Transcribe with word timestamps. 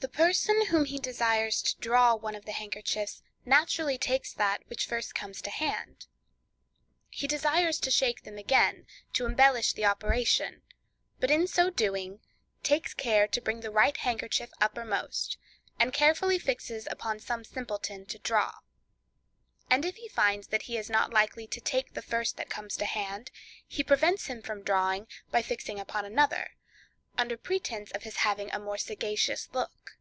The 0.00 0.12
person 0.26 0.66
whom 0.66 0.84
he 0.84 1.00
desires 1.00 1.60
to 1.62 1.76
draw 1.80 2.14
one 2.14 2.36
of 2.36 2.44
the 2.44 2.52
handkerchiefs, 2.52 3.24
naturally 3.44 3.98
takes 3.98 4.32
that 4.34 4.62
which 4.68 4.88
comes 4.88 5.14
first 5.38 5.44
to 5.46 5.50
hand. 5.50 6.06
He 7.10 7.26
desires 7.26 7.80
to 7.80 7.90
shake 7.90 8.22
them 8.22 8.38
again, 8.38 8.86
to 9.14 9.26
embellish 9.26 9.72
the 9.72 9.84
operation, 9.84 10.62
but 11.18 11.28
in 11.32 11.48
so 11.48 11.70
doing, 11.70 12.20
takes 12.62 12.94
care 12.94 13.26
to 13.26 13.40
bring 13.40 13.60
the 13.62 13.70
right 13.72 13.96
handkerchief 13.96 14.50
uppermost, 14.60 15.38
and 15.76 15.92
carefully 15.92 16.38
fixes 16.38 16.86
upon 16.88 17.18
some 17.18 17.44
simpleton 17.44 18.06
to 18.06 18.20
draw; 18.20 18.52
and 19.68 19.84
if 19.84 19.96
he 19.96 20.08
find 20.08 20.44
that 20.44 20.62
he 20.62 20.76
is 20.78 20.88
not 20.88 21.12
likely 21.12 21.48
to 21.48 21.60
take 21.60 21.94
the 21.94 22.02
first 22.02 22.36
that 22.36 22.48
comes 22.48 22.76
to 22.76 22.84
hand, 22.84 23.32
he 23.66 23.82
prevents 23.82 24.26
him 24.26 24.40
from 24.40 24.62
drawing 24.62 25.08
by 25.32 25.42
fixing 25.42 25.80
upon 25.80 26.04
another, 26.04 26.52
under 27.18 27.36
pretence 27.36 27.90
of 27.90 28.04
his 28.04 28.18
having 28.18 28.52
a 28.52 28.60
more 28.60 28.78
sagacious 28.78 29.48
look. 29.52 29.94